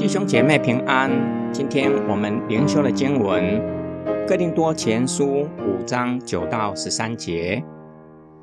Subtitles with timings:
[0.00, 1.10] 弟兄姐妹平安。
[1.52, 3.44] 今天我们灵修的经文
[4.26, 7.62] 《哥林多前书》五章九到十三节。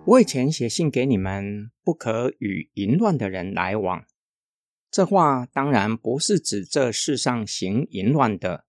[0.06, 4.06] 我以前写信给你们，不可与淫乱的人来往。
[4.92, 8.66] 这话当然不是指这世上行淫乱的、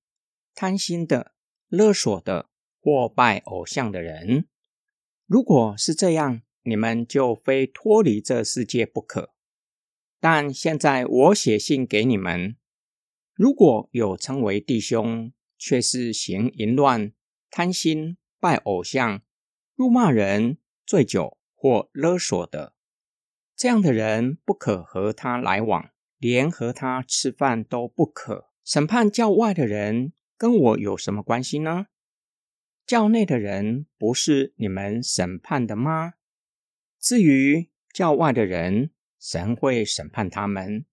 [0.55, 1.33] 贪心的、
[1.69, 2.49] 勒索的
[2.81, 4.47] 或拜偶像的人。
[5.27, 9.35] 如果是这样，你们就非脱离这世界不可。
[10.19, 12.57] 但现在我写信给你们。
[13.39, 17.13] 如果有称为弟兄，却是行淫乱、
[17.53, 19.23] 贪心、拜偶像、
[19.77, 22.75] 辱骂人、醉酒或勒索的，
[23.55, 28.51] 这样的人不可和他来往，连和他吃饭都不可。
[28.65, 31.87] 审判教外的人跟我有什么关系呢？
[32.85, 36.15] 教内的人不是你们审判的吗？
[36.99, 40.85] 至于教外的人，神会审判他们。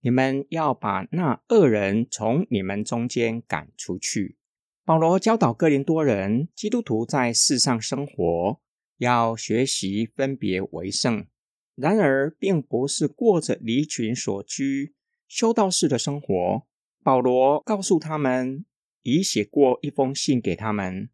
[0.00, 4.36] 你们要把那恶人从你们中间赶出去。
[4.84, 8.60] 保罗教导哥林多人，基督徒在世上生活
[8.98, 11.26] 要学习分别为圣。
[11.74, 14.94] 然而，并不是过着离群所居、
[15.28, 16.66] 修道士的生活。
[17.04, 18.64] 保罗告诉他们，
[19.02, 21.10] 已写过一封信给他们，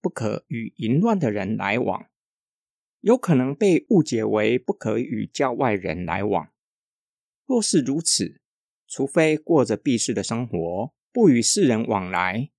[0.00, 2.06] 不可与淫乱的人来往，
[3.00, 6.48] 有可能被误解为不可与教外人来往。
[7.48, 8.42] 若是如此，
[8.86, 12.50] 除非过着避世的生活，不与世人往来，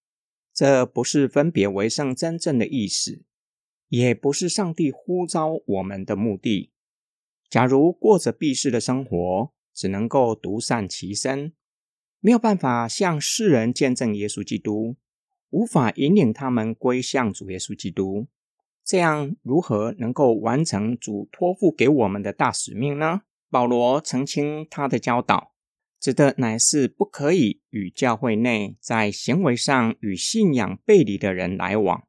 [0.52, 3.22] 这不是分别为圣真正的意思，
[3.90, 6.72] 也不是上帝呼召我们的目的。
[7.52, 11.54] 假如过着避世的生活，只能够独善其身，
[12.20, 14.96] 没有办法向世人见证耶稣基督，
[15.52, 18.26] 无法引领他们归向主耶稣基督，
[18.84, 23.22] 这样如何能够完成主托付给我们的大使命呢？
[23.50, 25.54] 保罗澄清他的教导，
[26.00, 32.08] 指的乃是不可以与教会内在行为上与信仰背离的人来往，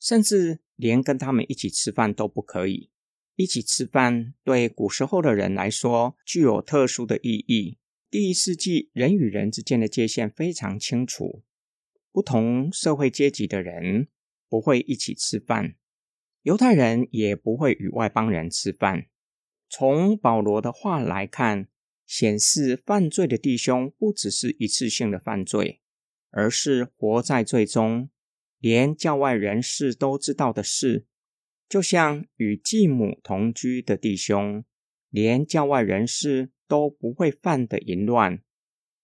[0.00, 2.90] 甚至连跟他们一起吃饭都不可以。
[3.36, 7.78] 一起吃饭对古时候的人来说具有特殊的意义。
[8.10, 11.44] 第一世纪人与人之间的界限非常清楚，
[12.10, 14.08] 不同社会阶级的人
[14.48, 15.76] 不会一起吃饭，
[16.42, 19.06] 犹太人也不会与外邦人吃饭。
[19.68, 21.68] 从保罗的话来看，
[22.06, 25.82] 显示犯罪的弟兄不只是一次性的犯罪，
[26.30, 28.08] 而是活在罪中，
[28.58, 31.06] 连教外人士都知道的事。
[31.68, 34.64] 就像与继母同居的弟兄，
[35.10, 38.42] 连教外人士都不会犯的淫乱。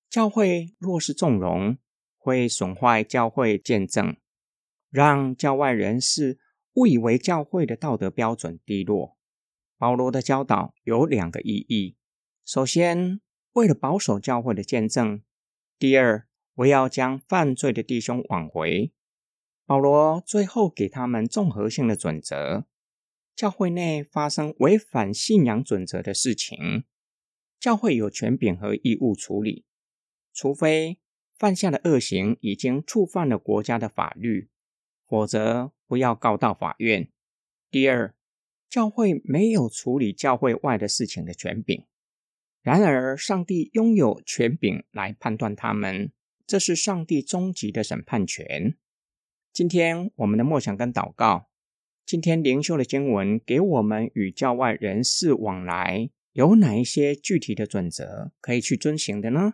[0.08, 1.76] 教会若是纵容，
[2.16, 4.16] 会损坏教会见证，
[4.88, 6.38] 让教外人士
[6.74, 9.13] 误以为教会的道德标准低落。
[9.84, 11.98] 保罗的教导有两个意义：
[12.42, 13.20] 首先，
[13.52, 15.18] 为了保守教会的见证；
[15.78, 18.94] 第二，我要将犯罪的弟兄挽回。
[19.66, 22.64] 保罗最后给他们综合性的准则：
[23.36, 26.84] 教会内发生违反信仰准则的事情，
[27.60, 29.66] 教会有权柄和义务处理，
[30.32, 30.98] 除非
[31.36, 34.48] 犯下的恶行已经触犯了国家的法律，
[35.06, 37.10] 否则不要告到法院。
[37.70, 38.14] 第二。
[38.74, 41.84] 教会没有处理教会外的事情的权柄，
[42.60, 46.10] 然而上帝拥有权柄来判断他们，
[46.44, 48.74] 这是上帝终极的审判权。
[49.52, 51.48] 今天我们的默想跟祷告，
[52.04, 59.52] 今天灵修的经文给我们与教外人士往来有哪一些具体的准则可以去遵行的呢？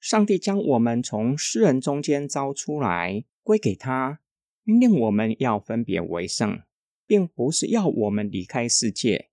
[0.00, 4.20] 上帝将我们从世人中间招出来，归给他，
[4.64, 6.62] 命令我们要分别为圣。
[7.10, 9.30] 并不是要我们离开世界，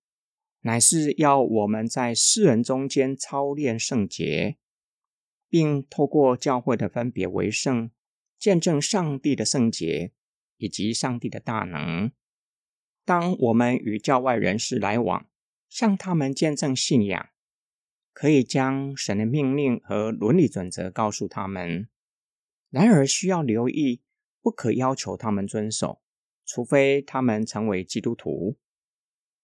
[0.62, 4.56] 乃是要我们在世人中间操练圣洁，
[5.48, 7.92] 并透过教会的分别为圣，
[8.36, 10.10] 见证上帝的圣洁
[10.56, 12.10] 以及上帝的大能。
[13.04, 15.28] 当我们与教外人士来往，
[15.68, 17.28] 向他们见证信仰，
[18.12, 21.88] 可以将神的命令和伦理准则告诉他们。
[22.70, 24.02] 然而，需要留意，
[24.42, 26.02] 不可要求他们遵守。
[26.48, 28.56] 除非他们成为基督徒。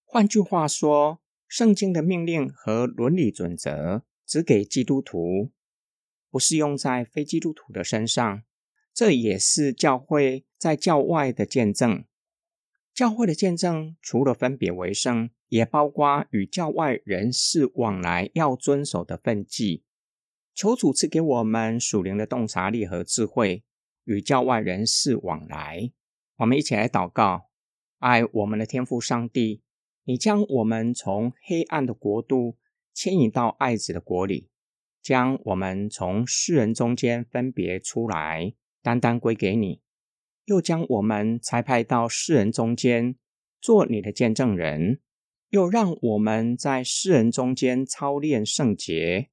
[0.06, 5.50] 换句话说，圣经的命令和伦理准则只给基督徒，
[6.30, 8.42] 不是用在非基督徒的身上。
[8.94, 12.04] 这也是教会在教外的见证。
[12.94, 19.84] 教会的见证除了分别为圣，也包括与教外人士往来要遵守的分际。
[20.54, 23.64] 求主赐给我们属灵的洞察力和智慧，
[24.04, 25.92] 与教外人士往来。
[26.38, 27.48] 我们一起来祷告，
[27.98, 29.62] 爱我们的天父上帝，
[30.02, 32.58] 你将我们从黑暗的国度
[32.92, 34.50] 牵引到爱子的国里，
[35.00, 39.80] 将我们从世人中间分别出来，单单归给你；
[40.46, 43.16] 又将我们差派到世人中间，
[43.60, 44.98] 做你的见证人；
[45.50, 49.30] 又让我们在世人中间操练圣洁。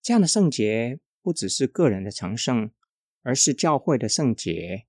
[0.00, 2.70] 这样的圣洁，不只是个人的成圣，
[3.22, 4.86] 而是教会的圣洁。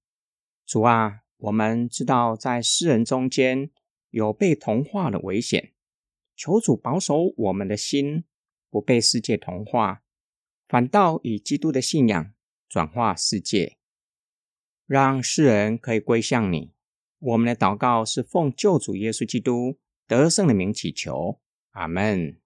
[0.65, 3.69] 主啊，我们知道在世人中间
[4.11, 5.73] 有被同化的危险。
[6.37, 8.23] 求主保守我们的心，
[8.69, 10.03] 不被世界同化，
[10.69, 12.33] 反倒以基督的信仰
[12.69, 13.75] 转化世界，
[14.85, 16.71] 让世人可以归向你。
[17.19, 21.41] 我们的祷告是奉救主耶稣基督得胜的名祈求，
[21.71, 22.39] 阿门。